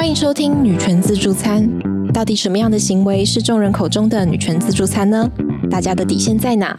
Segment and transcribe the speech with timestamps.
[0.00, 1.68] 欢迎收听女权自助餐。
[2.10, 5.30] 到底什么样的行为是众人口中的女权自助餐呢？
[5.70, 6.74] 大家的底线在哪？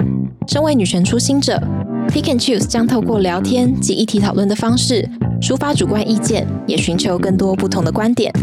[0.48, 1.62] 身为女权初心者
[2.08, 5.08] ，Pick and Choose 将透过聊天及议题讨论的方式，
[5.40, 8.34] 抒发主观意见，也寻求更多不同的观点。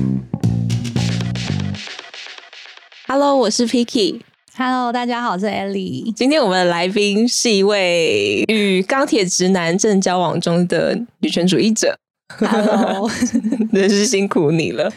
[3.08, 4.20] Hello，我是 Picky。
[4.56, 6.12] Hello，大家好，我是 Ellie。
[6.14, 11.98] 今天我们的来宾是一位与钢铁直男正交往中的女权主义者，
[12.36, 13.08] Hello，
[13.72, 14.92] 真是辛苦你了。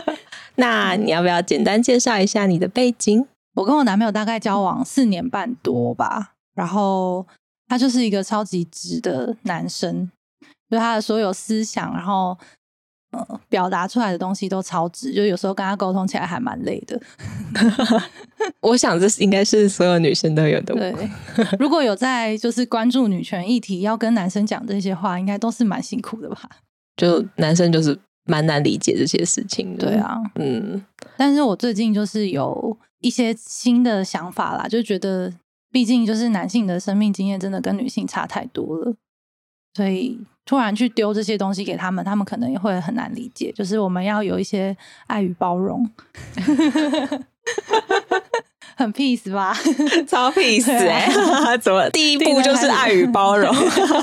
[0.56, 3.26] 那你要不要简单介绍一下你的背景？
[3.54, 7.26] 我跟我男朋友大概交往四年半多吧，然后
[7.68, 10.10] 他就是一个超级直的男生，
[10.70, 12.36] 就他的所有思想，然后
[13.12, 17.00] 呃表达出来的东西都超直，就有时候跟他沟通起来还蛮累的。
[18.62, 20.74] 我想这是应该是所有女生都有的。
[20.74, 20.94] 对，
[21.58, 26.40] 如果有在就是关注女权议题，要跟男生讲这些话，应该都是蛮辛苦的吧？
[27.00, 29.86] 就男生就是蛮难理解这些事情的。
[29.88, 30.84] 对，啊，嗯，
[31.16, 35.32] 但是我最近就是有一些新的想法啦，就觉得
[35.70, 38.94] 毕竟就是男性的生命经验真的跟女性差太多了，
[39.74, 43.50] 所以突然去丢这些东西给他们，他们可能也会很难理解。
[43.52, 44.76] 就是我们要有一些
[45.06, 45.88] 爱与包容，
[48.80, 49.54] 很 peace 吧？
[50.08, 53.54] 超 peace 哎、啊怎么第一步就是爱与包容？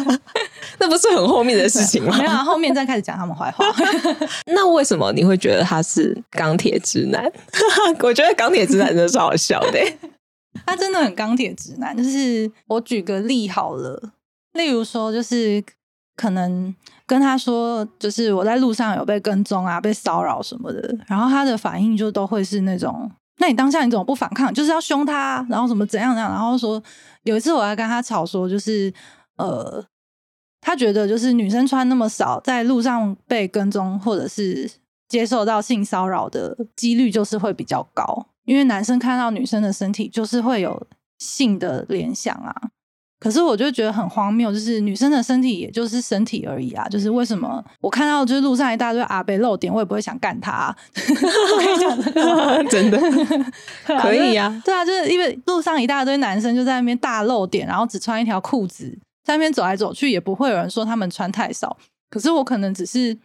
[0.80, 2.24] 那不是很后面的事情吗 没？
[2.24, 3.66] 有啊，后面再开始讲他们坏话。
[4.46, 7.24] 那为什么你会觉得他是钢铁直男？
[8.00, 9.98] 我觉得钢铁直男真的是好笑的、欸。
[10.66, 11.96] 他真的很钢铁直男。
[11.98, 14.12] 就是我举个例好了，
[14.54, 15.64] 例如说，就是
[16.16, 16.74] 可能
[17.06, 24.54] 跟他说，就是我在路上有被跟踪啊，被骚扰什么的，然后他的反应就都会是那种，那你当下你怎么不反抗？
[24.54, 26.82] 就是要凶他，然后什么怎样怎样，然后说
[27.24, 28.94] 有一次我还跟他吵说，就是
[29.38, 29.86] 呃。
[30.60, 34.70] 他觉得就是女生穿那么少，在路上被跟踪或者是
[35.08, 40.86] 接受到性骚扰的几率就是会比较高，因为男生看到女生的身体就是会有
[41.20, 42.54] 性的联想啊。
[43.20, 50.76] 可是我就觉得很荒谬，就是女生的身体也就是身体而已啊，就是为什么我看到就是路上一大堆阿贝露点，我也不会想干他、
[52.70, 53.00] 真的
[53.96, 58.96] 啊可以呀、对啊，就是因为路上一大堆男生就在那边大露点，然后只穿一条裤子，
[59.26, 61.76] 在那边走来走去，也不会有人说他们穿太少。
[62.10, 63.18] 可是我可能只是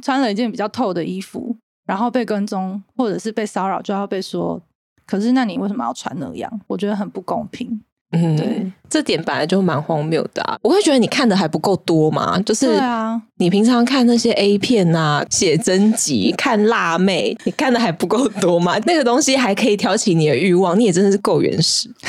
[0.00, 4.62] 穿了一件比较透的衣服，然后被跟踪或者是被骚扰，就要被说。
[5.04, 6.60] 可是那你为什么要穿那样？
[6.68, 7.82] 我觉得很不公平。
[8.12, 10.58] 嗯，对，这点本来就蛮荒谬的、啊。
[10.62, 18.76] 我会觉得你看的还不够多嘛，就是啊，你平常看那些 A 片啊、写真集、看辣妹，你看的还不够多嘛？
[18.84, 21.90] 那个东西还可以挑起你的欲望，你也真的是够原始。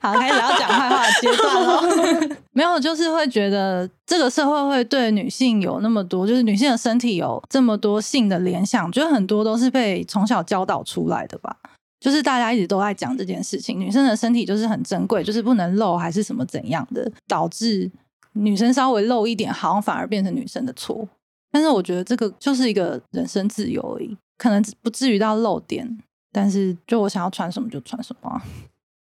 [0.00, 2.36] 好，开始要讲坏话的阶段了。
[2.52, 11.54] 没有，就是会觉得这个社会会对女性有那么多，就是女性的身体有这么多性的联想，觉得很多都是被从小教导出来的吧。
[12.00, 17.90] 就是大家一直都在讲这件事情，女生的身体就是很珍贵，就是不能露，还是什么怎样的，导致
[18.32, 21.06] 女生稍微露一点，好像反而变成女生的错。
[21.52, 25.98] 但是我觉得这个就是一个人身自由而已，可能不至于到露点，
[26.32, 28.40] 但是就我想要穿什么就穿什么、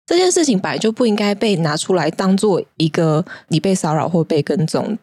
[0.05, 4.97] 这件事情本来就不应该被拿出来当做一个你被骚扰或被跟踪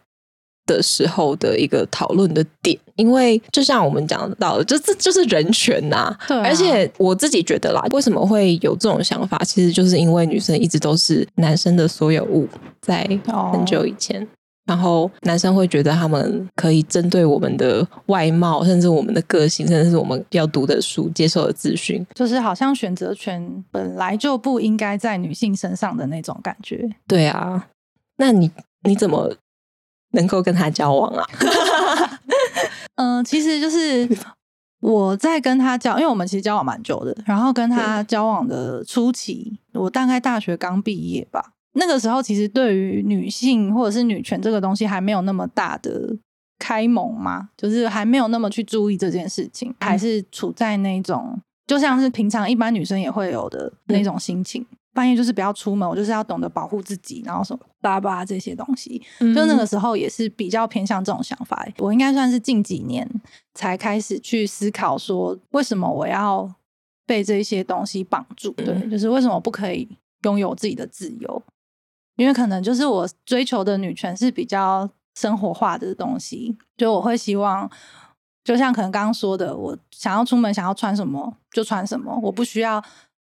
[0.67, 12.49] 的时候的一个讨论的点，因为就像我们讲到的，就这就是人权呐、对啊而且我自己觉得啦，为什么会有这种想法，其实就是因为女生一直都是男生的所有物，
[12.81, 14.27] 在哦很久以前。
[14.65, 26.89] 然后男生会觉得他们可以针对我们的外貌，甚至我们的个性，甚至是我们要读的书、接受的资讯，就是好像选择权本来就不应该在女性身上的那种感觉。
[27.09, 27.67] 对啊，
[28.19, 28.49] 那你
[28.85, 29.35] 你怎么
[30.13, 31.27] 能够跟他交往啊？
[32.97, 34.09] 嗯、其实就是
[34.81, 41.53] 我在跟他交，因为我们其实交往蛮久的，然后跟他交往的初期，我大概大学刚毕业吧。
[41.75, 46.15] 那个时候，其实对于女性或者是女权这个东西还没有那么大的
[46.59, 54.67] 开蒙嘛，就是还没有那么去注意这件事情，还是处在那种就像是平常一般女生也会有的那种心情。
[54.95, 59.01] 半夜就是不要出门，我就是要懂得保护自己，然后什么巴拉巴拉这些东西。
[59.19, 61.67] 就那个时候也是比较偏向这种想法。
[61.79, 63.09] 我应该算是近几年
[63.55, 66.49] 才开始去思考说，为什么我要
[67.07, 68.51] 被这些东西绑住？
[68.53, 69.89] 对，嗯就是为什么不可以
[70.25, 71.43] 拥有自己的自由？
[72.17, 77.71] 因为可能就是我追求的女权是比较生活化的东西，就我会希望。
[78.45, 82.83] 就像可能刚刚说的，我想要出门，想要穿什么就穿什么，我不需要。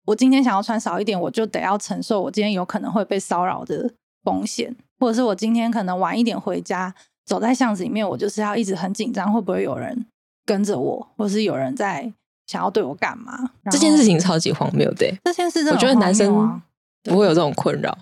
[0.06, 3.92] 我今天想要穿少一点，我就得要承受我今天有可能会被骚扰的
[4.24, 6.94] 风险，或者是我今天可能晚一点回家，
[7.26, 10.06] 走在巷子里面，我就是要一直很紧张，会不会有人
[10.46, 12.12] 跟着我，或是有人在
[12.48, 13.52] 想要对我干嘛？
[13.72, 16.62] 这件事情超级荒谬的，这件事我觉得男生
[17.04, 17.98] 不会有这种困扰，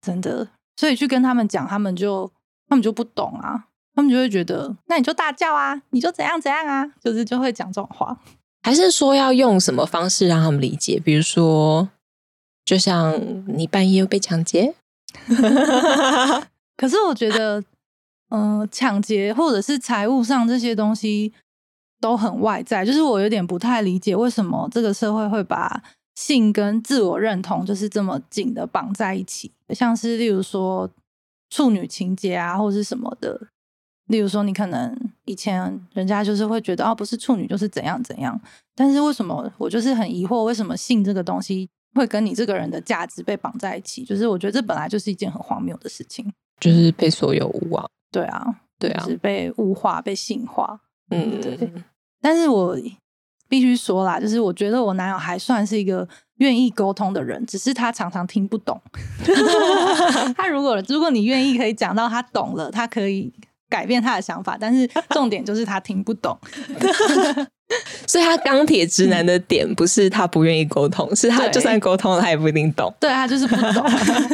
[0.00, 0.48] 真的。
[0.76, 2.30] 所以去跟他们讲，他们就
[2.68, 8.18] 他们就不懂啊，他们就会觉得，那你就大叫啊，你就怎样怎样啊，就是就会讲这种话。
[8.62, 11.00] 还是说要用什么方式让他们理解？
[11.00, 11.88] 比如说，
[12.64, 14.74] 就像你半夜又被抢劫，
[16.76, 17.62] 可是我觉得，
[18.30, 21.32] 嗯，抢劫或者是财务上这些东西
[22.00, 25.82] 都很外在，就是我有点不太理解，为什么这个社会会把
[26.14, 29.50] 性跟自我认同就是这么紧的绑在一起？
[29.70, 30.88] 像是例如说
[31.50, 33.48] 处女情节啊，或者是什么的。
[34.06, 34.94] 例如说，你可能
[35.24, 38.38] 以前人家就是会觉得哦，不是处女就是怎样怎样，
[38.74, 44.04] 但是为什么我就是很疑惑，为什么性这个东西会跟你这个人的价值被绑在一起？
[44.04, 48.44] 就是我觉得这本来就是一件很荒谬的事情，就是被所有物啊，对啊，
[48.78, 50.80] 对啊，是被物化、被性化，
[51.10, 51.72] 嗯，对。
[52.20, 52.76] 但是我
[53.48, 56.08] 必须说啦，就是我觉得我男友还算是一个
[56.38, 58.80] 愿意沟通的人，只是他常常听不懂。
[60.36, 63.32] 他如果如果你愿意可以讲到他懂了，他可以。
[63.72, 66.38] 改变他的想法，但是重点就是他听不懂，
[68.06, 72.92] 所以他钢铁直男的点不是他不愿意沟通，是他就算沟通了，他也不一定懂。
[73.00, 73.82] 对他就是不懂，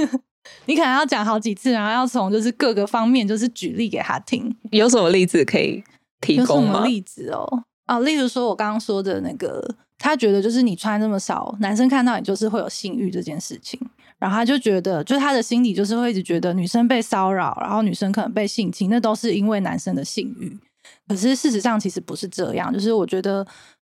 [0.66, 4.52] 你可能要讲好几次，然后要从就是各个方面就是举例给他听。
[4.72, 5.84] 有什么例子可以
[6.20, 6.84] 提供吗？
[6.84, 9.64] 例子哦，啊，例如说我刚刚说的那个，
[9.98, 13.78] 他觉得就是你穿这么少，男生看到你就是会有性欲这件事情。
[14.18, 20.58] 然后他就觉得，就是他的心里就是会一直觉得女生被骚扰，然后女生可能被性侵，那都是因为男生的性欲。
[21.06, 23.46] 可是事实上其实不是这样，就是我觉得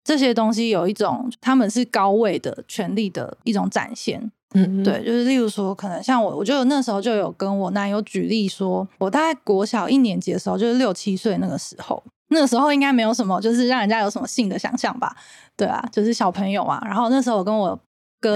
[0.05, 4.31] 这些东西有一种他们是高位的权力的一种展现。
[4.55, 15.17] 嗯，对，就是例如说，可能像我，我就那时候就有跟我男友举例说，我大概国小一年级的时候，就是六七岁那个时候，那个时候应该没有什么，就是让人家有什么性的想象吧？
[15.57, 16.81] 对啊，就是小朋友啊。
[16.85, 17.77] 然后那时候我跟我。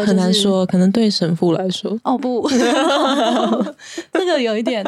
[0.05, 2.49] 很难说，可能对神父来说，哦不，
[4.13, 4.83] 这个有一点，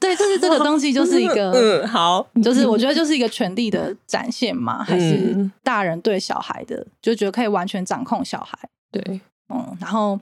[0.00, 8.58] 对，就是这个东西就是一个， 嗯，好，就是我觉得就是一个权力的展现嘛，还是大人对小孩的，就觉得可以完全掌控小孩，
[8.90, 9.20] 对，
[9.54, 10.18] 嗯，然后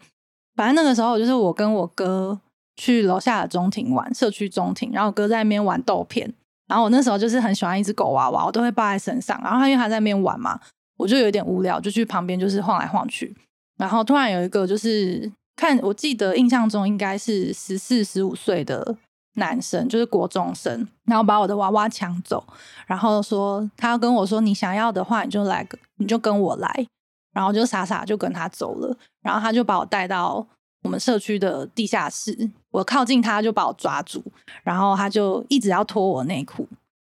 [0.56, 2.38] 反正那个时候就是我跟我哥
[2.76, 6.30] 去楼下的中庭玩，社区中庭，然后我哥在那边玩豆片，
[6.68, 10.60] 然后我那时候就是很喜欢一只狗娃娃，我都会抱在身上，然后他因为他在那边玩嘛。
[11.00, 13.34] 我就有点无聊，就去旁边就是晃来晃去，
[13.78, 18.96] 然后突然有一个就是看，我记得印象中应该是十四十五岁的
[19.36, 22.46] 男生，就是国中生，然后把我的娃娃抢走，
[22.86, 25.66] 然后说他要跟我说你想要的话你就来，
[25.96, 26.86] 你就跟我来，
[27.32, 30.46] 然后就傻傻就跟他走了，然后他就把我带到
[30.82, 34.22] 我们社区的地下室，我靠近他就把我抓住，
[34.62, 36.68] 然后他就一直要脱我内裤，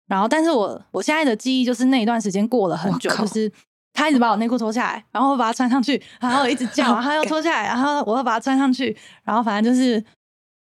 [0.06, 3.52] 然后但是我我现在的记忆就是那一段时间过了很久，就是。
[3.94, 10.05] 他一直把我内裤脱下来，然后把它穿上去， 然后一直叫，然后又脱下来，然后我又把它穿上去，然后反正就是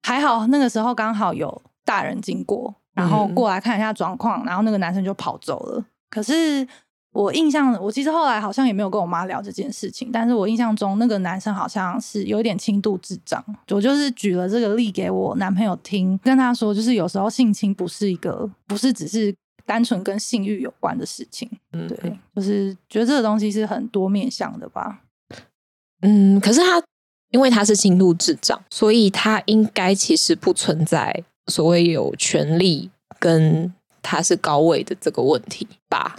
[0.04, 5.84] 还好，那个时候刚好有大人经过，然后过来看一下状况，然后那个男生就跑走了。
[6.08, 6.66] 可是
[7.12, 13.44] 我印象，我其实后来好像也没有跟我妈聊这件事情，但是我印象中那个男生好像是有点轻度智障。
[13.70, 19.34] 我就是举了这个例给我男朋友听，跟他说，就是有时候性侵不是一个，不是只是。
[19.66, 25.02] 单纯跟性欲有关的事情，嗯，对，就是觉得这个东西是很多面向的吧。
[26.02, 26.82] 嗯，可是他
[27.32, 32.88] 因为他是轻度智障，所以他应该其实不存在所谓有权利
[33.18, 36.16] 跟他是高位的这个问题吧？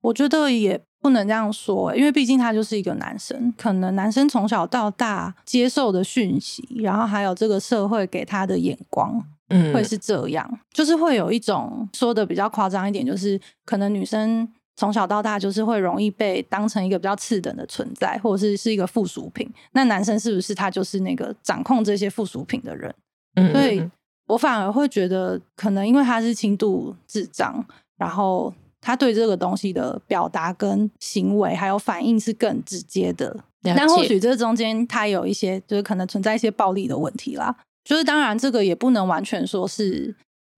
[0.00, 9.22] 我觉得也不能这样说，因为毕竟他就是一个男生，可能男生从小到大接受的讯息，然后还有这个社会给他的眼光。
[9.48, 19.48] 嗯，会是这样，就是会有一种说的比较夸张一点，就是可能女生从小到大就是会容易被当成一个比较次等的存在，或者是是一个附属品。
[19.72, 22.94] 那男生是不是他就是那个掌控这些附属品的人？
[23.36, 23.88] 嗯，所以
[24.26, 27.64] 我反而会觉得，可能因为他是轻度智障，
[27.96, 33.36] 然后他对这个东西的表达跟行为还有反应是更直接的。
[33.62, 37.56] 但或许这中间他有一些，就是可能存在一些暴力的问题啦。
[37.86, 40.12] 就是当然，这个也不能完全说是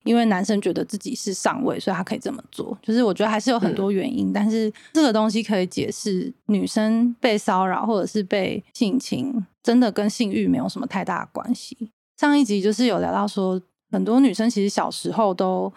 [0.04, 2.76] 因为男生觉得自己是上位，所以他可以这么做。
[2.82, 11.76] 就是我觉得还是有很多原因，但是这个东西可以解释女生被骚扰或者是被性侵，真的跟性欲没有什么太大的关系。
[12.16, 13.61] 上一集就是有聊到说，
[13.92, 15.70] 很多女生其实小时候都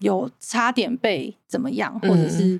[0.00, 2.58] 有差点被怎么样，或者是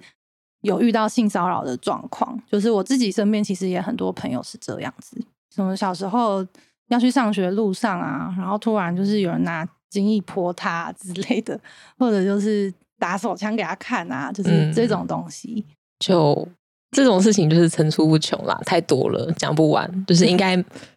[0.60, 2.40] 有遇到性骚扰的状况。
[2.48, 5.20] 就是我自己身边其实也很多朋友是这样子，
[5.52, 6.46] 什么小时候。
[6.88, 11.58] 要去上学路上啊，然后突然就是有人拿精液泼他之类的，
[11.98, 15.64] 或者就是打手枪给他看啊，就是嗯这种东西。
[15.98, 16.46] 就
[16.90, 20.06] 这种事情就是层出不穷啦，太多了，讲不完。
[20.06, 20.54] 就是应该，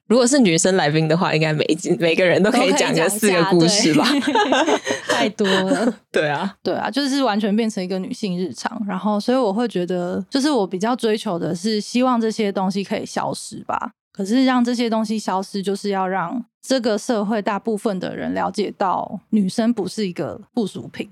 [0.07, 1.65] 如果是女生来宾的话，应该每
[1.99, 4.05] 每个人都可以讲个四个故事吧？
[4.21, 5.93] 对太多了。
[6.11, 13.91] 对啊，对啊，就是完全变成一个女性日常，然后所以我会觉得，就是我比较追求的是希望这些东西可以消失吧。
[14.19, 21.09] 可是让这些东西消失，就是要让这个社会大部分的人了解到，女生不是一个附属品，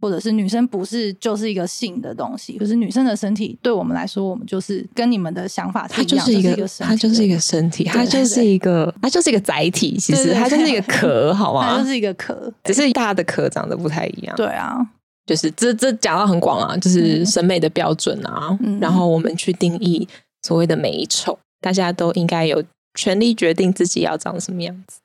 [0.00, 9.96] 或者是女生不是就是一个性的东西，可是女生的身体对我们来说，我们就是跟你们的想法是它一样，就是一个，一个身体，它就是一个身体，它就是一个，它就是一个载体。
[9.98, 11.72] 其实它就是一个壳，好吗？
[11.72, 12.52] 它就是一个壳。
[12.62, 14.36] 只是大的壳长得不太一样。
[14.36, 14.78] 对啊，
[15.26, 20.06] 就是这这讲到很广啊，就是嗯审美的标准啊，嗯然后我们去定义
[20.42, 25.00] 所谓的美丑，大家都应该有权利决定自己要长什么样子。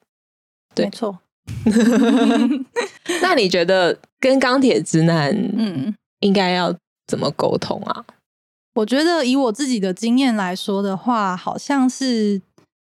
[0.73, 1.19] 对没错，
[3.21, 5.93] 那你觉得跟钢铁直男嗯。
[6.21, 6.71] 应该要
[7.07, 8.05] 怎么沟通啊？
[8.75, 12.39] 我觉得以我自己的经验来说的话，好像是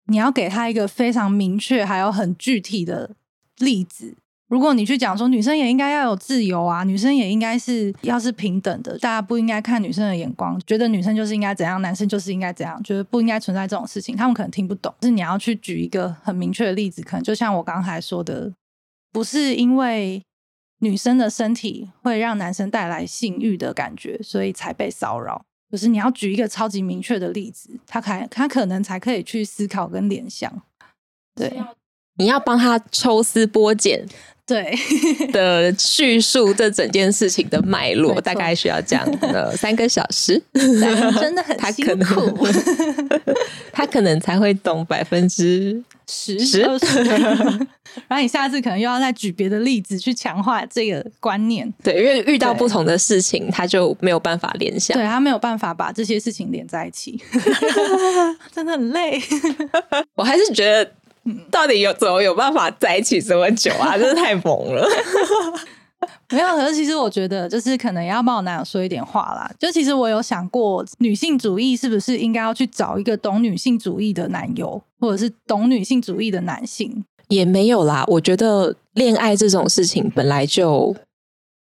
[0.05, 3.11] 你要给他一个非常明确还有很具体的
[3.57, 4.15] 例子。
[4.47, 14.93] 如果你去讲说女生也应该要有自由啊，女生也应该是要是平等的，大家不应该看女生的眼光，觉得女生就是应该怎样，男生就是应该怎样，觉得不应该存在这种事情，他们可能听不懂。
[15.01, 18.53] 是你要去举一个很明确的例子，可能就像我刚才说的，
[19.11, 20.21] 不是因为
[20.79, 25.43] 女生的身体会让男生带来性欲的感觉，所以才被骚扰。
[25.71, 30.61] 就是你要举一个超级明确的例子，他才他可能才可以去思考跟联想。
[31.33, 31.59] 对
[32.17, 34.05] 你要帮他抽丝剥茧
[34.47, 34.77] 对，
[35.33, 43.21] 的叙述这整件事情的脉络，大概需要讲呃 三个小时， 真的很辛苦，能
[43.71, 46.61] 他可能才会懂百分之十十。
[48.09, 54.95] 然后你下次可能又要再举别的例子去强化这个观念，对，因为遇到不同的事情，他就没有办法联想。
[54.97, 57.19] 对他没有办法把这些事情连在一起，
[58.53, 59.19] 真的很累。
[60.13, 60.91] 我还是觉得，嗯
[61.51, 63.97] 到底有怎么有办法在一起这么久啊？
[63.99, 64.87] 真是太猛了。
[66.29, 69.49] 没有，可是其实我觉得，就是可能也要帮我男友说一点话啦。
[69.57, 77.03] 就其实我有想过，女性主义是不是应该要去找一个懂女性主义的男友，或者是懂女性主义的男性？
[77.29, 80.95] 也没有啦，我觉得恋爱这种事情本来就，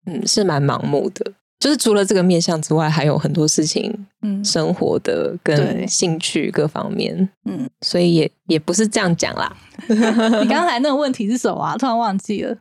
[0.05, 1.33] 嗯，是蛮盲目的。
[1.59, 9.55] 就是除了这个面向之外，还有很多事情，嗯生活的跟兴趣各方面，嗯，所以也也不是这样讲啦。
[9.87, 11.75] 你刚才那个问题是什么啊？
[11.75, 12.55] 突然忘记了。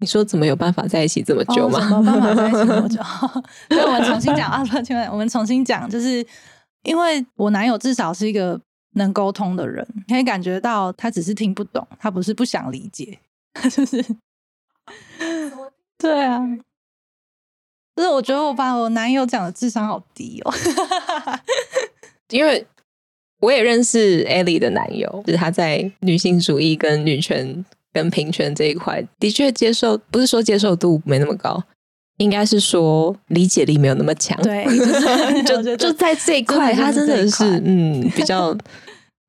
[0.00, 1.80] 你说怎么有办法在一起这么久哦、吗？
[1.80, 3.00] 什么办法在一起这么久？
[3.70, 6.26] 所以我们重新讲啊，抱歉，我们重新讲，就是
[6.82, 8.60] 因为我男友至少是一个
[8.96, 13.18] 能沟通的人，可以感觉到他只是听不懂，他不是不想理解，
[13.70, 14.04] 就是
[15.96, 16.40] 对啊。
[17.96, 20.52] 就是我觉得我把我男友讲的智商好低哦，
[22.30, 22.66] 因为
[23.40, 31.62] 我也认识 Ellie 的男友，就是他在女性主义跟女权跟平权这一块，的确接受不是说接受度没那么高，
[32.16, 34.36] 应该是说理解力没有那么强。
[34.42, 34.64] 对，
[35.44, 38.56] 就 就在这一块，他真的是嗯比较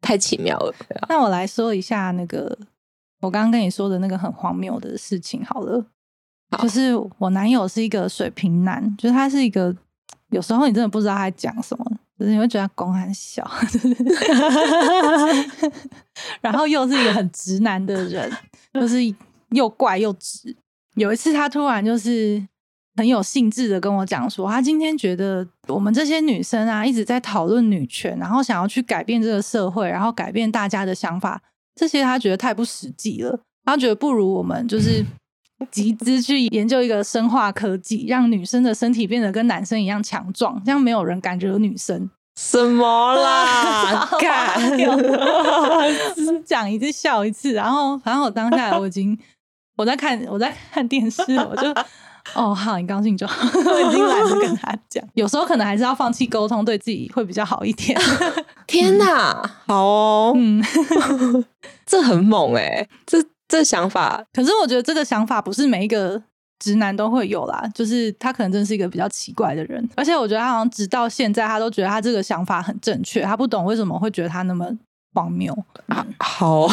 [0.01, 0.73] 太奇妙了。
[1.07, 2.57] 那我来说一下那个
[3.21, 5.85] 我刚刚跟你说的那个很荒谬的事情好了。
[6.61, 9.75] 就是我男友是一个水瓶男，就是他是一个
[10.29, 11.85] 有时候你真的不知道他在讲什么，
[12.17, 13.49] 就是你会觉得他公很小，
[16.41, 18.31] 然后又是一个很直男的人，
[18.73, 18.97] 就是
[19.49, 20.55] 又怪又直。
[20.95, 22.41] 有一次他突然就是
[22.95, 31.41] 很有兴致的跟我讲说，他今天觉得我们这些女生啊一直在讨论女权，然后想要去改变这个社会，然后改变大家的想法，
[31.75, 33.37] 这些他觉得太不实际了。
[33.65, 35.05] 他觉得不如我们就是
[35.71, 42.09] 集资去研究一个生化科技，让女生的身体变得跟男生一样强壮，这样没有人敢惹女生。
[42.37, 44.09] 什么啦？
[44.19, 44.59] 干！
[46.15, 49.17] 只 讲一次笑一次，然后反正我当下我已经
[49.77, 51.69] 我在看我在看电视，我就
[52.33, 55.01] 哦好，你高兴就好， 我已经懒得跟他讲。
[55.13, 57.97] 有时候可能还是要放弃沟通，对自己会比较好一点。
[58.67, 60.61] 天哪，好哦，嗯，
[61.85, 66.21] 这很猛哎、这这想法可是我觉得这个想法不是每一个
[66.57, 74.65] 直男都会有啦，就是他可能真是一个比较奇怪的人，而且我觉得他好像直到现在，他都觉得他这个想法很正确，他不懂为什么会觉得他那么
[75.13, 75.53] 荒谬。
[76.19, 76.69] 好 哦，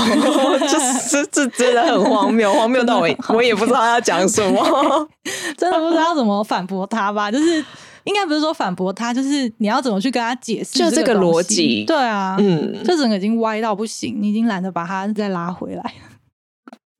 [0.68, 5.08] 这这这真的很荒谬，荒谬到我我也不知道要讲什么。
[5.58, 7.30] 真的不知道怎么反驳他吧？
[7.30, 7.64] 就是
[8.04, 15.94] 应该不是说反驳他，就是你要怎么去跟他解释就这个逻辑对啊，嗯，这整个已经歪到不行，你已经懒得把他再拉回来。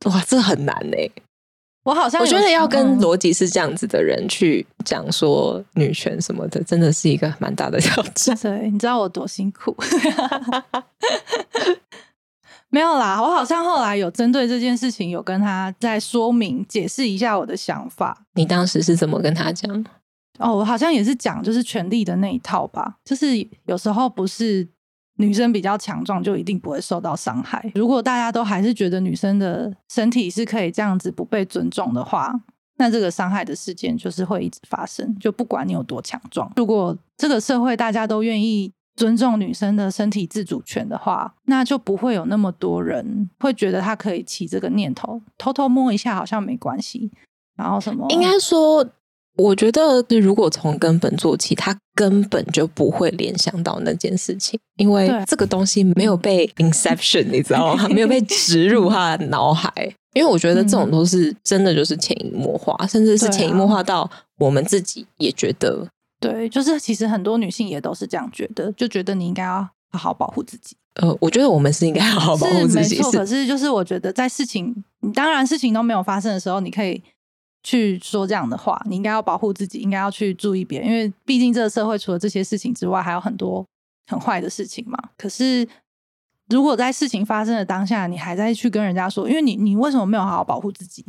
[0.04, 1.08] 哇，这很难哎、
[1.84, 8.36] 我好像我觉得要跟嗯逻辑是这样子的人去讲说女权什么的，真的是一个蛮大的挑战。
[8.36, 9.76] 对，你知道我多辛苦。
[12.70, 18.24] 没有啦，我好像后来有针对这件事情有跟他再说明解释一下我的想法。
[18.34, 19.84] 你当时是怎么跟他讲？
[20.38, 24.66] 哦，我好像也是讲就是权力的那一套吧，就是有时候不是
[25.16, 27.70] 女生比较强壮就一定不会受到伤害。
[27.74, 32.32] 如果大家都还是觉得女生的身体是可以这样子不被尊重的话，
[32.78, 36.50] 那这个伤害的事件就是会一直发生，就不管你有多强壮。
[36.56, 47.10] 如果这个社会大家都愿意尊重女生的身体自主权的话，那就不会有那么多人会觉得他可以起这个念头，偷偷摸一下好像没关系，
[47.56, 48.84] 然后什么应该说，
[49.36, 57.88] 我觉得如果从根本做起，他根本就不会联想到那件事情，因为这个东西没有被 inception，你知道吗？
[57.88, 59.72] 没有被植入他的脑海。
[60.14, 64.08] 因为我觉得这种都是真的就是潜移默化，甚至是潜移默化到
[64.38, 65.88] 我们自己也觉得
[66.20, 70.76] 对，就是其实很多女性也都是这样觉得，就觉得你应该要好好保护自己。
[71.00, 77.02] 呃，我觉得我们是应该好好保护自己，是没错，是可是就是我觉得在事情，你当然事情都没有发生的时候，你可以
[77.62, 83.64] 去说这样的话，你应该要保护自己，应该要去注意别人，因为毕竟这个社会除了这些事情之外，还有很多
[84.06, 84.98] 很坏的事情嘛。
[85.16, 85.66] 可是
[86.48, 91.04] 如果在事情发生的当下，你还在去跟人家说，因为你你为什么没有好好保护自己？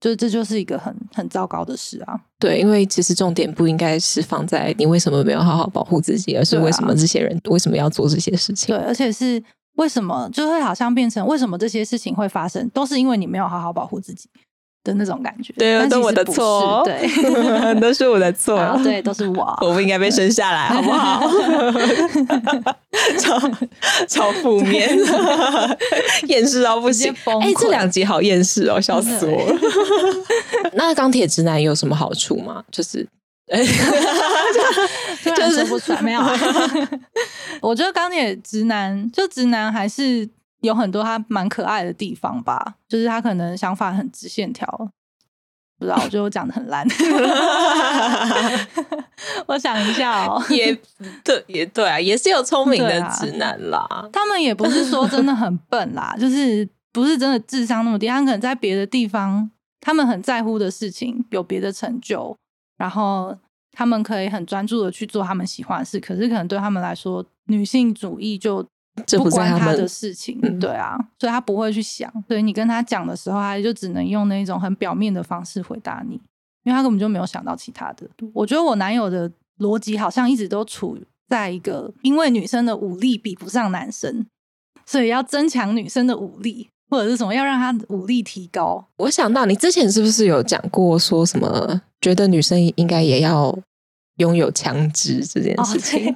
[0.00, 2.20] 就这就是一个很很糟糕的事啊！
[2.36, 8.84] 对，因为其实重点不应该是放在你为什么没有好好保护自己，而是为什么这些人为什么要做这些事情对，。
[8.84, 9.40] 而且是
[9.74, 14.28] 为什么就会好像变成为什么这些事情会发生，都是因为你没有好好保护自己
[14.84, 15.52] 的那种感觉。
[15.58, 17.08] 对都我的错，对，
[17.80, 19.44] 都是我的错，啊，对，都是我。
[19.62, 21.22] 我不应该被生下来，好不好？
[23.18, 23.38] 超
[24.06, 24.88] 超负面，
[26.28, 29.58] 厌世到不行哎、这两集好厌世哦，笑死我了。
[30.74, 32.62] 那钢铁直男有什么好处吗？
[32.70, 33.06] 就是。
[35.24, 36.32] 就是说不出来，没有啊。
[37.60, 40.26] 我觉得钢铁直男，就直男还是
[40.62, 44.66] 有很多他蛮可爱的地方吧，就是他可能想法很直线条。
[45.78, 46.86] 不知道，我觉得我讲的很烂。
[49.46, 50.72] 我想一下哦， 也
[51.24, 54.08] 对，也对啊，也是有聪明的直男啦。
[54.12, 62.36] 他们也不是说真的很笨啦，就是不是真的智商那么低，他们可能在别的地方，他们很在乎的事情有别的成就，
[62.76, 63.36] 然后
[63.72, 68.64] 他们可以很专注的去做他们喜欢的事，可是可能对他们来说，女性主义就
[69.06, 76.14] 这不在关他的事情，嗯对啊，所以他不会去想，所以你跟他讲的时候，他就只能用那种很表面的方式回答你，
[76.64, 78.08] 因为他根本就没有想到其他的。
[78.34, 84.26] 我觉得我男友的逻辑好像一直都处在一个，因为女生的武力比不上男生，
[84.84, 88.86] 所以要增强女生的武力，或者是什么要让她武力提高。
[88.98, 91.80] 我想到你之前是不是有讲过说什么？
[92.02, 93.56] 觉得女生应该也要
[94.22, 96.14] 拥有枪支这件事情。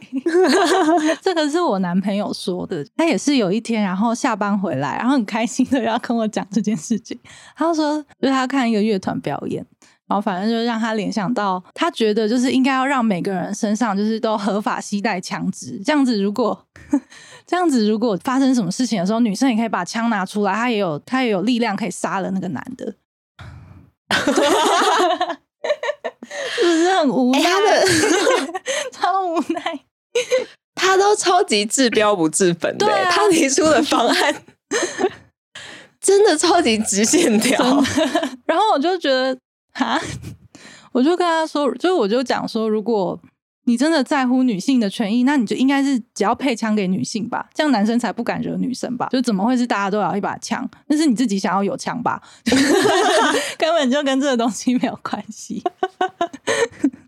[1.20, 7.18] 这个是我男朋友说的，他也是有一天，然后下班回来，然后很开心的要跟我讲这件事情。
[7.56, 9.66] 他说，就是他看一个乐团表演，
[10.06, 16.66] 然后反正就让他联想到，他觉得就是应该要让每个人身上就是都合法携带枪支，这样子如果
[17.44, 22.94] 这样子如果发生什么事情的时候，女生也可以把枪拿出来，她也有她也有力量可以杀了那个男的。
[26.54, 27.38] 是不是很无奈？
[27.40, 27.86] 哎他的
[28.92, 29.80] 超无奈。
[30.74, 34.44] 他都超级治标不治本的、他提出的方案
[36.00, 37.58] 真的超级直线条。
[38.46, 39.36] 然后我就觉得，
[39.72, 40.00] 啊，
[40.92, 43.18] 我就跟他说，就我就讲说，如果
[43.68, 49.08] 你真的在乎女性的权益，那你就应该是只要配枪给女性吧，这样男生才不敢惹女生吧？
[49.12, 50.68] 就怎么会是大家都要一把枪？
[50.86, 52.22] 那是你自己想要有枪吧？
[53.58, 55.62] 根本就跟这个东西没有关系。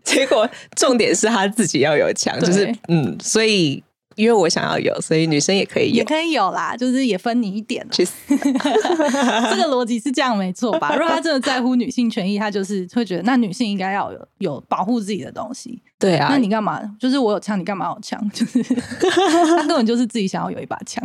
[0.03, 3.81] 结果重点是他自己要有枪， 就是嗯，所以
[4.19, 5.95] 因为我想要有，所以女生也可以有。
[5.95, 7.89] 也可以有啦，就是也分你一点啦。
[7.93, 8.13] 去死！
[8.35, 10.93] 这个逻辑是这样没错吧？
[10.99, 15.81] 如果他真的在乎女性权益，他就是会觉得那女性应该要有有保护自己的东西。
[15.97, 16.81] 对啊，那你干嘛？
[16.99, 18.19] 就是我有枪，你干嘛有枪？
[18.31, 18.61] 就是
[19.55, 21.01] 他根本就是自己想要有一把枪。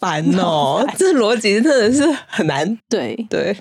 [0.00, 2.76] 烦哦，这逻辑真的是很难。
[2.88, 3.56] 对，对，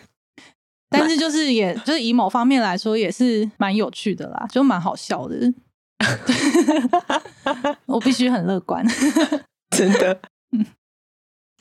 [0.89, 5.53] 但是就是也就是以某方面来说，也是蛮有趣的啦，就蛮好笑的。
[7.85, 8.85] 我必须很乐观。
[9.71, 10.19] 真的，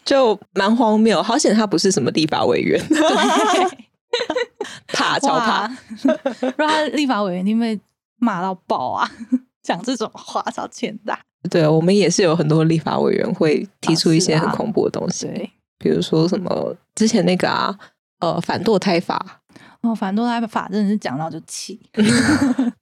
[0.04, 1.22] 就蛮荒谬。
[1.22, 2.80] 好险他不是什么立法委员，
[4.88, 5.62] 怕超怕。
[5.62, 5.76] 哇！
[6.40, 7.78] 如果他立法委员一定被
[8.18, 9.10] 骂到爆啊！
[9.62, 11.18] 讲这种话超欠打。
[11.50, 17.76] 对，我们也是有很多立法委员会提出一些很恐怖的东西，对，比如说什么之前那个啊，
[18.20, 19.40] 呃，反堕胎法，
[19.82, 21.80] 哦，反堕胎法真的是讲到就气，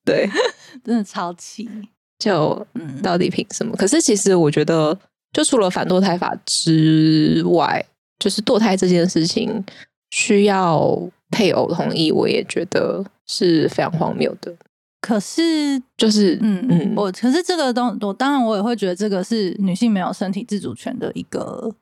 [0.04, 0.28] 对，
[0.82, 1.68] 真的超气。
[2.18, 3.76] 就嗯，到底凭什么？
[3.76, 4.98] 可是其实我觉得，
[5.32, 7.84] 就除了反堕胎法之外，
[8.18, 9.62] 就是堕胎这件事情
[10.10, 10.96] 需要
[11.30, 14.54] 配偶同意，我也觉得是非常荒谬的。
[15.00, 21.74] 可是就是嗯嗯我可是这个东，我当然我也会觉得这个是女性没有身体自主权的一个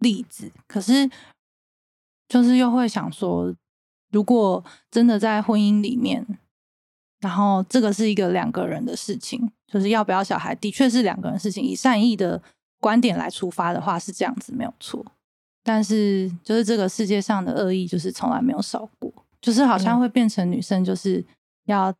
[0.00, 0.50] 例子。
[0.66, 1.08] 可是
[2.28, 3.54] 就是又会想说，
[4.10, 6.26] 如果真的在婚姻里面，
[7.26, 11.60] 然后这个是一个两个人的事情，就是要不要小孩，的确是两个人事情。
[11.64, 12.40] 以善意的
[12.80, 15.04] 观点来出发的话，是这样子没有错。
[15.64, 21.24] 但是就是这个世界上的恶意，就是从来没有少过，就是好像嗯会变成女生就是
[21.64, 21.92] 要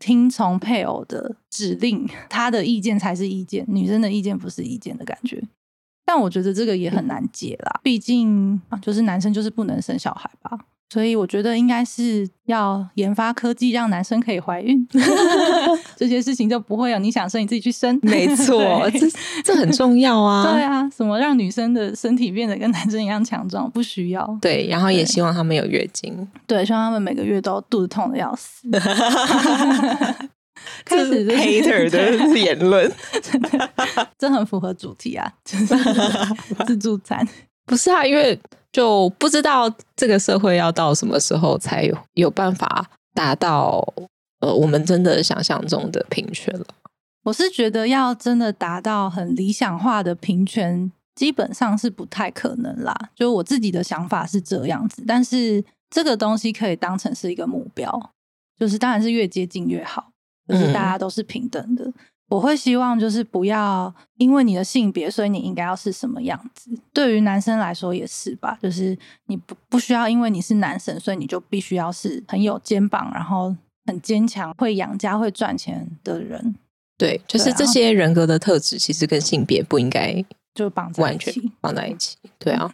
[0.00, 5.40] 听从配偶的指令，他的意见才是意见，女生的意见不是意见的感觉。
[6.04, 14.86] 但我觉得这个也很难解啦，毕竟啊就是男生就是不能生小孩吧，所以我觉得应该是要研发科技，让男生可以怀孕，
[15.96, 17.98] 这些事情就不会有你想生你自己去生。
[18.00, 19.08] 没 错，对这
[19.42, 20.52] 这很重要啊。
[20.52, 24.38] 对啊，什么让女生的身体变得跟男生一样强壮，不需要。
[24.40, 26.28] 对，然后也希望他们有月经。
[26.46, 28.70] 对，希望他们每个月都肚子痛的要死。
[30.84, 32.88] 开始 hater 的言论，
[34.16, 35.74] 这很符合主题啊，就是
[36.64, 37.26] 自助餐。
[37.66, 38.06] 不是啊？
[38.06, 38.38] 因为
[38.74, 43.86] 就不知道这个社会要到什么时候才有有办法达到
[44.40, 46.66] 呃我们真的想象中的平权了。
[47.22, 52.92] 我是觉得要真的达到很理想化的平权，基本上是不太可能啦。
[53.14, 58.10] 就我自己的想法是这样子，但是这个东西可以当成是一个目标，
[58.58, 60.10] 就是当然是越接近越好，
[60.48, 61.90] 就是大家都是平等的。
[62.28, 66.70] 我会希望就是不要因为你的性别，所以你应该要是什么样子。
[66.92, 73.54] 对于男生来说也是吧，就是你不不需要因为你是男生，所以你就必须要是很有肩膀，然后
[73.86, 76.54] 很坚强、会养家、会赚钱的人。
[76.96, 81.52] 对，就是这些人格的特质，其实跟性别不应该就绑在完全一起。
[81.60, 82.16] 放在一起。
[82.38, 82.72] 对啊，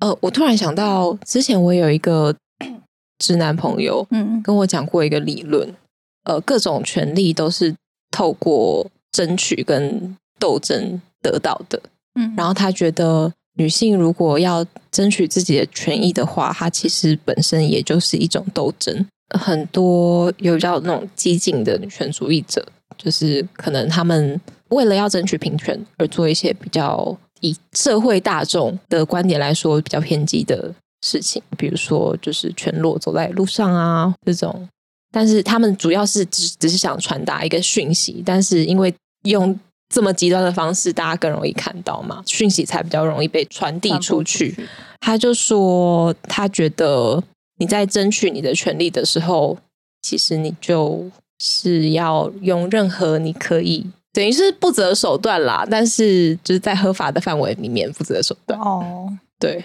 [0.00, 2.34] 呃，我突然想到，之前我有一个
[3.18, 5.74] 直男朋友嗯跟我讲过一个理论，
[6.24, 7.74] 呃，各种权利都是
[8.10, 11.80] 透过争取跟斗争得到的。
[12.14, 19.06] 嗯，然后他觉得，女性如果要争取自己的权益的话，她其实本身也就是一种斗争。
[19.38, 22.64] 很多有比较那种激进的女权主义者，
[22.96, 34.68] 就是可能他们为了要争取平权而做一些比较以社会大众的观点来说比较偏激的事情，比如说就是全裸走在路上啊这种。
[35.16, 44.54] 但是他们主要是只只是想传达一个讯息，但是因为用这么极端的方式，大家更容易看到嘛，讯息才比较容易被传递出去。
[45.00, 47.24] 他就说，他觉得
[47.58, 49.56] 你在争取你的权利的时候，
[50.02, 58.60] 其实你就是要用任何你可以，等于是不择手段啦，但是就是在合法的范围里面不择手段。
[58.60, 59.64] 哦，对，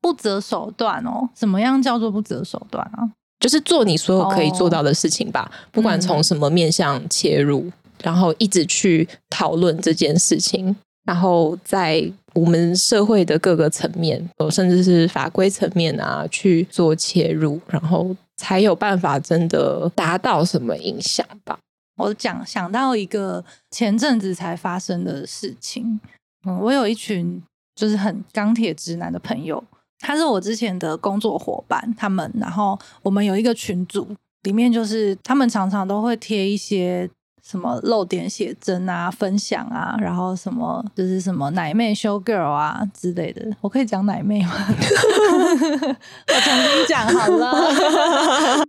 [0.00, 3.12] 不择手段哦，怎么样叫做不择手段啊？
[3.40, 7.70] 就是做你所有可以做到的事情吧，不管从什么面向切入，
[8.02, 10.74] 然后一直去讨论这件事情，
[11.04, 21.58] 然后在我们社会的各个层面，呃甚至是法规层面啊，去做切入，然后才有办法真的达到什么影响吧。
[21.96, 25.98] 我讲想到一个前阵子才发生的事情，
[26.46, 27.42] 嗯，我有一群
[27.74, 29.62] 就是很钢铁直男的朋友，
[30.00, 34.06] 他是我之前的工作伙伴，他们，然后我们有一个群组，
[34.42, 37.08] 里面就是他们常常都会贴一些
[37.42, 44.52] 什么漏点写真啊、分享啊，然后什么就是什么奶妹修 girl 啊之类的，我可以讲奶妹吗？
[44.68, 48.64] 我重新讲好了。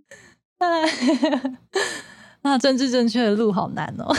[2.42, 4.14] 那政治正确的路好难哦。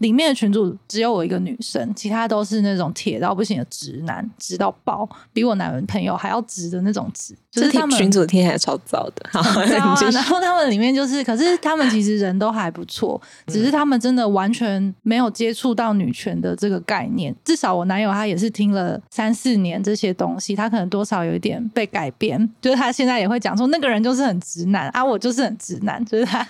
[0.00, 7.34] 里面的群主只有我一个女生，其他都是那种铁到不行的直男，直到爆，比我男朋友还要直的那种直。
[7.50, 17.34] 就是他们群主听起来超糟的，好，知道啊然后他们里面就是，可是他们其实人都还不错，只是他们真的完全没有接触到女权的这个概念。
[17.42, 26.46] 至少我男友他也是听了三四年这些东西，他可能多少有一点被改变，就是他现在也会讲说那个人就是很直男啊，我就是很直男，就是他。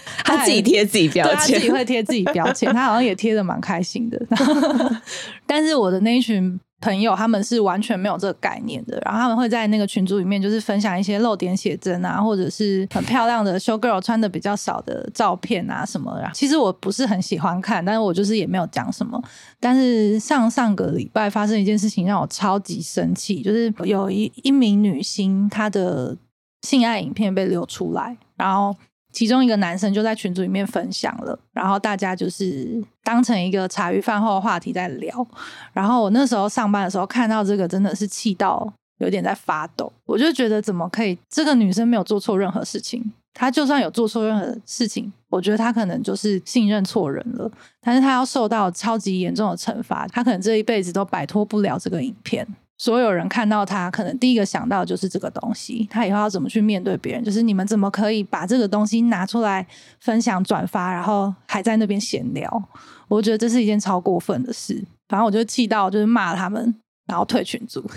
[0.24, 4.20] 他自己贴自己标签他自己，会贴自己标签，他好像也贴的蛮开心的。
[5.46, 16.20] 但是我的那一群朋友他们是完全没有这个概念的，然后他们会在那个群组里面就是分享一些露点写真啊，或者是很漂亮的 show girl 穿的比较少的照片啊什么。
[16.34, 19.22] 其实我不是很喜欢看，但是我就是也没有讲什么。
[19.60, 26.16] 但是上上个礼拜发生一件事情让我超级生气，就是有一一名女星她的
[26.62, 28.74] 性爱影片被流出来，然后。
[29.12, 35.26] 其中一个男生就在群组里面分享了，然后大家就是当成一个茶余饭后的话题在聊。
[35.72, 39.92] 然后我那时候上班的时候看到这个，真的是气到有点在发抖。
[40.06, 41.16] 我就觉得怎么可以？
[41.28, 47.50] 这个女生没有做错任何事情，她就算有做错任何事情，我觉得她可能就是信任错人了。
[47.82, 52.46] 但是她要受到超级严重的惩罚，她可能这一辈子都摆脱不了这个影片。
[52.82, 55.86] 所有人看到他，可能第一个想到就是这个东西。
[55.88, 57.22] 他以后要怎么去面对别人？
[57.22, 59.64] 就是你们怎么可以把这个东西拿出来
[60.00, 62.68] 分享、转发，然后还在那边闲聊？
[63.06, 64.84] 我觉得这是一件超过分的事。
[65.08, 66.74] 反正我就气到，就是骂他们，
[67.06, 67.88] 然后退群组。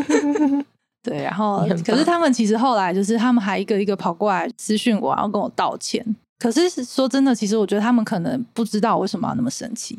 [1.02, 6.04] 对，然后可是他们其实后来就是他们还一个一个跑过来私讯我，然后跟我道歉。
[6.38, 9.98] 可是说真的，其实我觉得他们可能不知道为什么要那么生气。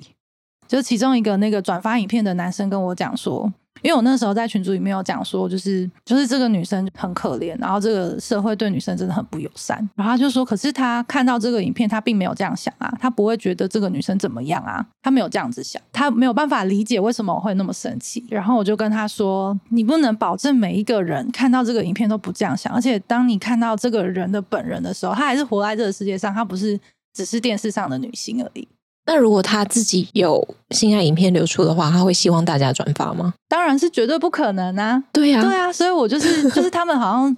[0.67, 3.51] 就其中一个那个转发影片的男生跟我讲说。
[3.81, 9.77] 因为我那时候在群组里面有讲说，就是就是这个女生很可怜，然后这个社会对女生真的很不友善。
[9.95, 18.25] 然后他就说，可是他看到这个影片，他并没有这样想啊，他不会觉得这个女生怎么样啊，他没有这样子想，他没有办法理解为什么我会那么生气。
[18.29, 26.79] 然后我就跟他说，你不能保证每一个人看到这个影片都不这样想，而且当你看到这个人的本人的时候，他还是活在这个世界上，他不是
[27.13, 28.67] 只是电视上的女星而已。
[29.07, 33.33] 那如果他自己有性爱影片流出的话，他会希望大家转发吗？
[33.47, 35.01] 当然是绝对不可能啊！
[35.13, 37.35] 对呀，对啊，所以我就是就是他们好像，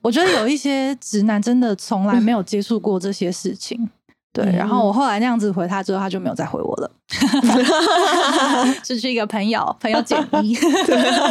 [0.00, 3.90] 我觉得有一些直男真的从来没有接触过这些事情。
[4.32, 6.90] 对，然后我后来那样子回他之后，他就没有再回我了，
[8.84, 10.56] 失去一个朋友，朋友减一，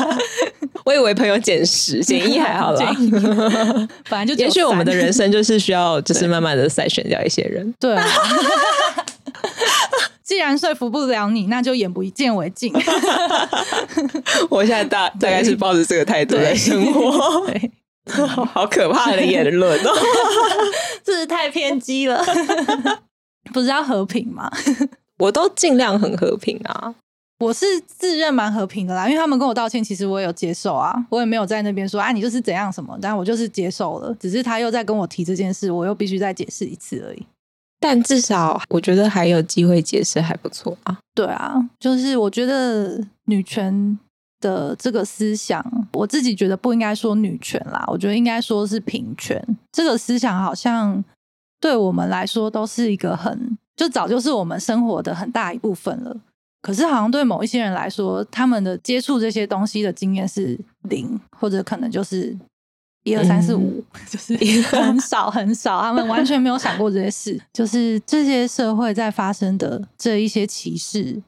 [0.84, 2.94] 我以为朋友减十，减一还好啦。
[4.10, 7.74] 本来就也许我们的人生就是需要，就是慢慢的筛选掉一些人。
[7.80, 7.98] 对。
[10.28, 12.74] 既然说服不了你，那就眼不见为净。
[14.52, 17.48] 我现在大大概是抱着这个态度在生活，
[18.54, 19.92] 好可怕的言论哦，
[21.02, 22.22] 这是太偏激了。
[23.54, 24.52] 不是要和平吗？
[25.20, 26.94] 我都尽量很和平啊，
[27.40, 37.26] 我是自认蛮和平的啦，因为他们跟我道歉，其实我也有接受啊，我也没有在那边说啊你就是怎样什么，但我就是接受了，只是他又在跟我提这件事，我又必须再解释一次而已。
[37.80, 40.98] 但至少我觉得还有机会解释，还不错啊。
[41.14, 43.98] 对啊，就是我觉得女权
[44.40, 45.64] 的这个思想，
[45.94, 49.42] 我自己觉得不应该说女权啦，我觉得应该说是平权。
[49.72, 51.04] 这个思想好像
[51.60, 56.16] 对我们来说都是一个很，就早就是我们生活的很大一部分了。
[56.62, 60.60] 可是好像对某一些人来说，他们的接触这些东西的经验是
[60.90, 62.36] 零，或者可能就是。
[63.08, 67.40] 一二三四五， 就是很少很少，他们完全没有想过这些事。
[67.54, 71.22] 就是这些社会在发生的这一些歧视，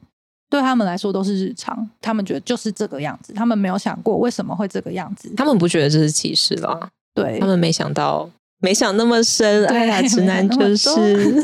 [0.50, 1.88] 对他们来说都是日常。
[2.00, 5.32] 他们觉得就是这个样子，他们没有想过为什么会这个样子。
[5.36, 8.28] 他们不觉得这是歧视了，对他们没想到，
[8.60, 9.64] 没想那么深。
[9.66, 11.34] 哎呀，直男就是，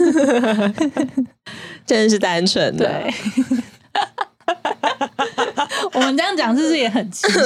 [1.87, 3.03] 真的是单纯的。
[6.17, 7.41] 我们这样讲是不是也很歧视？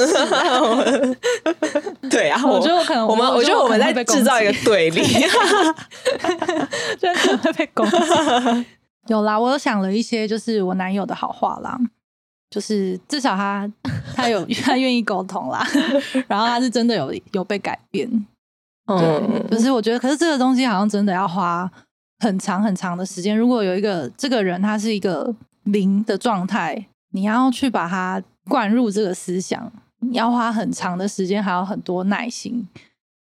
[2.09, 5.01] 对啊，我觉得我可能我们我觉得我们在制造一个对立，
[6.97, 7.97] 真的会被攻击。
[9.07, 11.77] 有啦，我有想了一些，就是我男友的好话啦，
[12.49, 13.69] 就是至少他
[14.15, 15.67] 他有 他愿意沟通啦，
[16.29, 18.09] 然后他是真的有有被改变。
[18.87, 21.69] 嗯，就是我觉得，可是这个东西好像真的要花
[22.19, 23.37] 很长很长的时间。
[23.37, 26.87] 如果有一个这个人，他是一个零的状态。
[27.13, 32.67] 你要去把它灌入这个思想，你要花很长的时间，还有很多耐心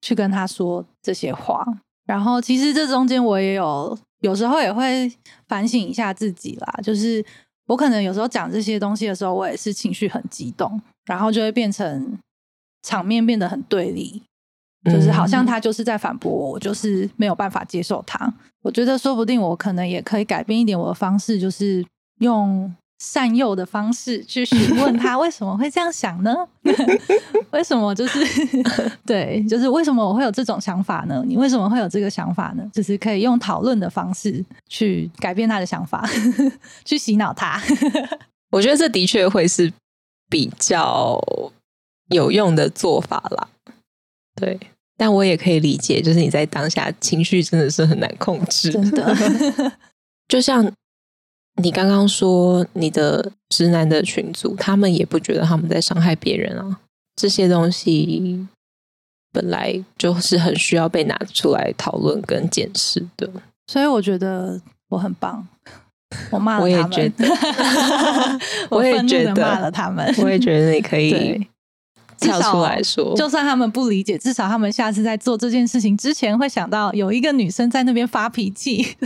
[0.01, 1.65] 去跟他说这些话。
[2.07, 5.11] 然后，其实这中间我也有有时候也会
[5.47, 6.81] 反省一下自己啦。
[6.83, 7.25] 就是
[7.67, 12.19] 我可能有时候讲这些东西的时候，我也是情绪很激动，然后就会变成
[12.83, 14.23] 场面变得很对立，
[14.91, 18.35] 就是好像他就是在反驳我，我就是没有办法接受他。
[18.63, 21.85] 我觉得说不定我可能也可以改变一点我的方式，就是
[22.21, 22.75] 用。
[23.05, 26.33] 善诱的方式去询问他为什么会这样想呢？
[27.51, 28.21] 为什么就是
[29.05, 31.21] 对，就是为什么我会有这种想法呢？
[31.27, 32.63] 你为什么会有这个想法呢？
[32.73, 36.09] 就是可以用讨论的方式去改变他的想法，
[36.87, 37.61] 去洗脑他。
[38.53, 39.73] 我觉得这的确会是
[40.31, 41.21] 比较
[42.11, 43.49] 有用的做法啦。
[44.37, 44.57] 对，
[44.97, 49.73] 但我也可以理解，就是你在当下情绪真的是很难控制，真的，
[50.29, 50.73] 就像。
[51.61, 56.79] 你刚刚说你的直男的群组，他们也不觉得他们在伤害别人啊，
[57.15, 58.47] 这些东西
[59.33, 63.29] 本来就是很需要被拿出来讨论跟检视的。
[63.67, 65.47] 所以我觉得我很棒，
[66.31, 67.27] 我骂了我也觉得
[68.71, 71.47] 我我也觉得骂了他们，我也觉得你可以
[72.19, 78.97] 跳出来说，就算他们不理解，至少他们下次在做这件事情之前，会想到有一个女生在那边发脾气，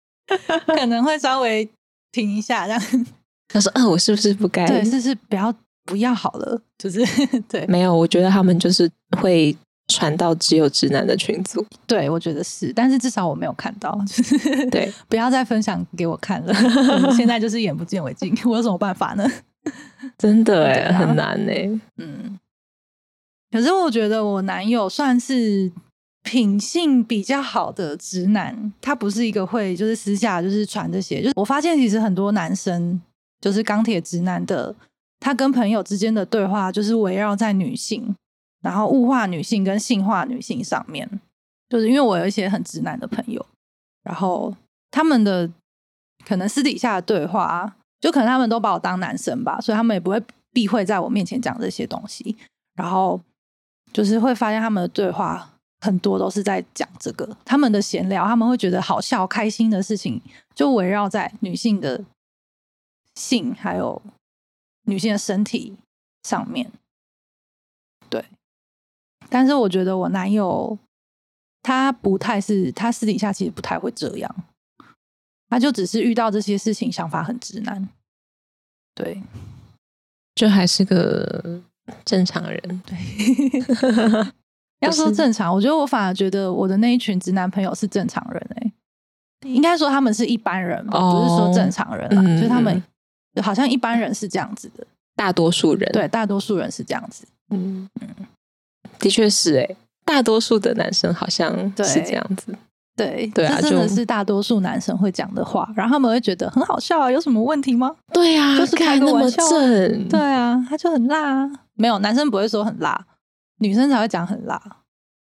[0.66, 1.68] 可能会稍微
[2.16, 3.06] 停一下，这样。
[3.48, 7.00] 他说：“嗯，我是不是不该？”对，是是不要不要好了，就是
[7.48, 7.66] 对。
[7.66, 9.56] 没有，我觉得他们就是会
[9.88, 11.64] 传到只有直男的群组。
[11.86, 19.24] 对，我觉得是，但是至少我没有看到， 就是对， 不要再分享给我看了，嗯现在就是眼不见为净，我有什么办法呢？
[20.18, 22.38] 真的哎、很难哎、嗯，
[23.52, 25.70] 可是我觉得我男友算是
[26.26, 33.00] 品性比较好的直男，他不是一个会就是私下就是传这些，就我发现其实很多男生
[33.40, 34.74] 就是钢铁直男的，
[35.20, 38.12] 他跟朋友之间的对话就是围绕在女性，
[38.60, 41.08] 然后物化女性跟性化女性上面，
[41.68, 43.46] 就是因为我有一些很直男的朋友，
[44.02, 44.52] 然后
[44.90, 45.48] 他们的
[46.26, 50.20] 可能私底下的对话，就可能他们都把我当男生吧，所以他们也不会
[50.52, 52.36] 避讳在我面前讲这些东西。
[52.74, 53.20] 然后
[53.92, 55.52] 就是会发现他们的对话
[55.86, 60.20] 很多都是在讲这个，他们的闲聊，他们会觉得好笑、开心的事情，
[60.52, 62.04] 就围绕在女性的
[63.14, 64.02] 性还有
[64.82, 65.76] 女性的身体
[66.24, 66.72] 上面。
[68.10, 68.24] 对，
[69.30, 70.76] 但是我觉得我男友
[71.62, 74.44] 他不太是，他私底下其实不太会这样。
[75.48, 77.88] 他就只是遇到这些事情，想法很直男。
[78.96, 79.22] 对
[80.34, 81.62] 就还是个
[82.04, 82.82] 正常人。
[82.84, 82.96] 对，
[84.80, 88.72] 要说正常，我觉得我反而觉得我的那一群直男朋友是正常人哎、
[89.46, 92.82] 应该说他们是一般人嘛，哦不是说正常人啦，嗯就是他们
[93.42, 97.88] 好像一般人是这样子的，大多数人，对，大多数人是这样子，嗯，
[98.98, 102.56] 的确是哎、大多数的男生好像对是这样子。
[102.96, 107.94] 对，对啊这真的是大多数男生会讲的话，然后他们会觉得很好笑啊，有什么问题吗？
[108.10, 112.98] 对啊，就是开看那么个玩笑啊正，对啊，他就很辣啊，没有男生不会说很辣，
[113.58, 114.60] 女生才会讲很辣，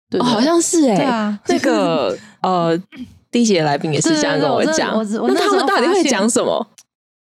[0.09, 2.77] 对哦，好像是哎、对啊，那个 呃，
[3.31, 4.97] 第一节来宾也是这样跟对对对我讲。
[4.97, 6.67] 我只我那那他们到底会讲什么？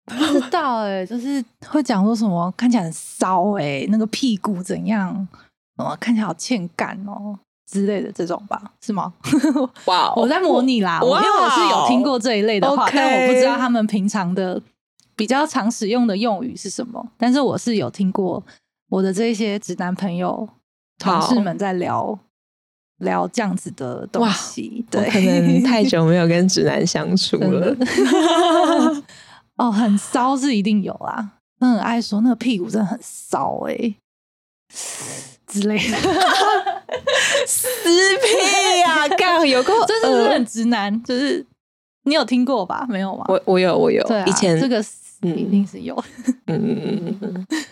[0.06, 5.26] 不知道哎、就是会讲说什么看起来很骚哎、那个屁股怎样，
[5.78, 7.36] 哦，看起来好欠干哦
[7.68, 9.12] 之类的这种吧，是吗？
[9.86, 14.62] 哇哦， 我在模拟啦，我哇因为我是有听过这一类的话但我不知道他们平常的
[15.16, 17.04] 比较常使用的用语是什么。
[17.18, 18.40] 但是我是有听过
[18.88, 20.48] 我的这些直男朋友、
[20.98, 22.18] 同事们在聊
[22.98, 27.76] 聊这样子的东西，我对，可能太 久没有跟直男相处了。
[29.56, 33.74] 哦，很骚是一定有啦，他很爱说那个屁股真的很骚哎、
[35.46, 35.96] 之类的，
[37.46, 37.68] 撕
[38.18, 39.08] 屁呀！
[39.16, 41.02] 干有够， 这是不是呃很直男？
[41.02, 41.44] 就是
[42.04, 42.86] 你有听过吧？
[42.88, 43.24] 没有吗？
[43.28, 44.84] 我我有我有对、啊，以前这个
[45.22, 45.94] 嗯一定是有，
[46.46, 47.64] 嗯嗯嗯嗯嗯，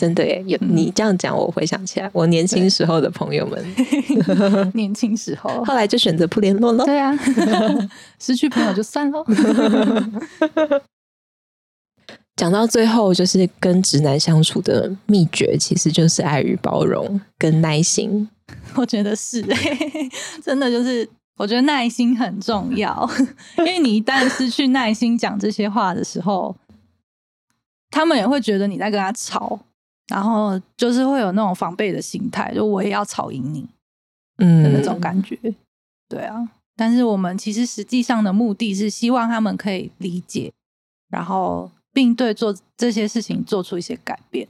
[0.00, 0.42] 真的耶！
[0.46, 3.62] 有嗯你这样讲，我回想起来，我年轻时候的朋友们，
[4.72, 5.62] 年轻时候。
[5.62, 6.86] 后来就选择不联络了。
[6.86, 7.14] 对啊，
[8.18, 9.22] 失去朋友就算喽。
[12.34, 18.26] 讲到最后，就是跟直男相处的秘诀，其实就是爱与包容跟耐心。
[18.76, 19.44] 我觉得是、
[20.42, 23.06] 真的就是，我觉得耐心很重要，
[23.58, 26.56] 因为你一旦失去耐心讲这些话的时候，
[27.90, 29.60] 他们也会觉得你在跟他吵，
[30.10, 33.66] 然后就是会有那种防备的心态，就我也要吵赢你
[34.38, 35.38] 嗯的那种感觉。
[36.08, 40.52] 对啊，但是我们其实实际上的目的是希望他们可以理解，
[41.08, 44.48] 然后并对做这些事情做出一些改变。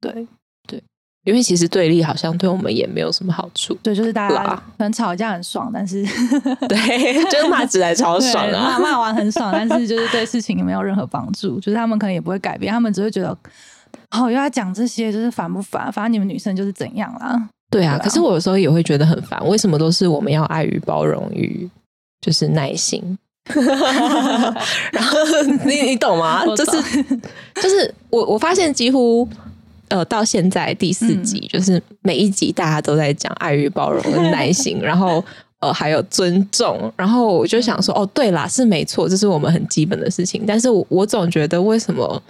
[0.00, 0.28] 对
[0.68, 0.82] 对，
[1.24, 3.72] 因为其实对立好像对我们也没有什么好处。
[3.82, 6.04] 对，就是大家啦可能吵架很爽，但是
[6.68, 8.78] 对，就是骂起来超爽对骂啊！
[8.78, 13.34] 骂完很爽，但是就是对事情也没有任何帮助，就是他们可能也不会改变，他们只会觉得
[14.10, 15.90] 哦，又要讲这些，就是烦不烦？
[15.92, 17.48] 反正你们女生就是怎样啦。
[17.70, 21.68] 对啊，对啊可是我有时候也会觉得很烦，为什么都是我们要爱与包容与
[22.20, 23.18] 就是耐心？
[24.90, 25.18] 然后
[25.66, 26.44] 你你懂吗？
[26.46, 27.02] 懂就是
[27.56, 29.28] 就是我我发现几乎
[29.88, 35.22] 呃到现在第四嗯集，就是每一集大家都在讲爱与包容跟耐心， 然后
[35.60, 42.22] 呃还有尊重，然后我就想说哦对啦是没错，这是我们很基本的事情，但是我我总觉得为什么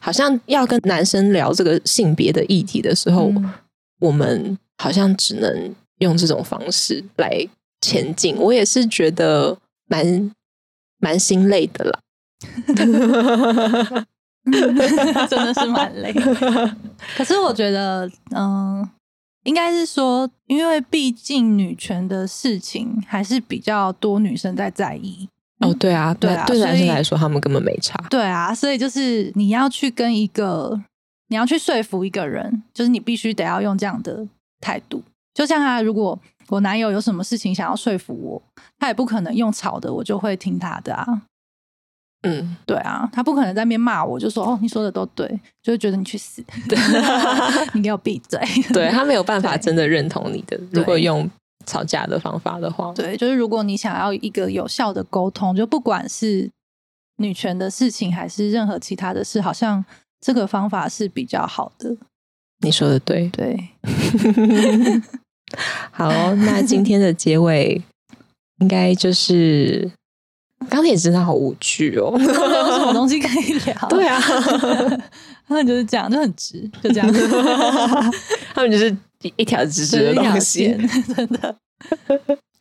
[0.00, 3.52] 好像要跟男生聊这个性别的议题的时候，嗯
[4.00, 7.46] 我们好像只能用这种方式来
[7.82, 8.34] 前进。
[8.36, 10.30] 我也是觉得蛮
[10.98, 12.00] 蛮心累的啦。
[15.28, 16.10] 真的是蛮累。
[17.14, 18.88] 可是我觉得，嗯，
[19.44, 25.28] 应该是说，因为毕竟女权的事情还是比较多女生在在意。
[25.60, 28.02] 哦，对啊，对啊对男生来说，他们根本没差。
[28.10, 30.80] 对啊，所以就是你要去跟一个，
[31.28, 34.26] 你要去说服一个人，就是你必须得要用这样的
[34.60, 35.02] 态度。
[35.34, 38.42] 就像他，如果我男友有什么事情想要说服我，
[38.78, 41.06] 他也不可能用吵的，我就会听他的啊。
[42.22, 45.26] 嗯，对啊，他不可能在那边骂我，就说哦，你说的都对，
[45.62, 46.44] 就会觉得你去死
[47.72, 48.38] 你给我闭嘴。
[48.72, 50.58] 对他没有办法真的认同你的。
[50.70, 51.28] 如果用
[51.66, 56.50] 吵架的方法的话，对，就是如果你想要一个有效的沟通，就不管是
[57.18, 59.84] 女权的事情还是任何其他的事，好像
[60.20, 61.96] 这个方法是比较好的。
[62.62, 63.28] 你说的对。
[63.28, 63.58] 对，
[65.92, 67.82] 好，那今天的结尾
[68.60, 69.90] 应该就是
[70.68, 72.10] 钢铁直男好无趣哦。
[72.16, 73.88] 没有什么东西可以聊。
[73.88, 74.20] 对啊，
[75.48, 77.10] 他们就是这样，就很直，就这样，
[78.54, 80.88] 他们就是一一条直直的一条东西线。
[81.14, 81.56] 真的。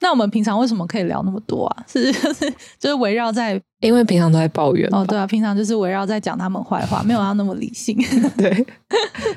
[0.01, 1.83] 那我们平常为什么可以聊那么多啊？
[1.85, 2.49] 是就 是
[2.79, 7.97] 就是围绕在因为平常都在抱怨哦，对啊，平常就是围绕在讲他们坏话，没有要那么理性。
[8.37, 8.65] 对，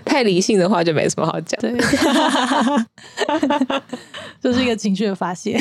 [0.04, 1.60] 太理性的话就没什么好讲。
[1.60, 1.76] 对，
[4.40, 5.60] 就是一个情绪的发泄。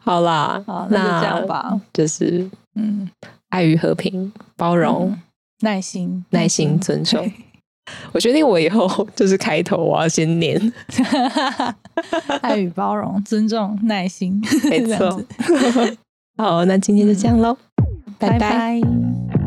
[0.00, 1.80] 好啦，好，那就这样吧。
[1.94, 3.08] 就是嗯，
[3.48, 5.22] 爱与和平、包容、嗯
[5.60, 7.30] 耐心，耐心、尊重。
[8.12, 10.72] 我决定我以后 就是开头我要先念，
[12.42, 15.26] 爱与包容、尊重、耐心，没错子。
[16.38, 17.56] 好，那今天就这样喽，
[18.18, 19.41] 拜拜拜拜